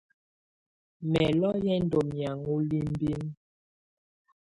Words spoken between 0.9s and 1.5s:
Mɛlɔ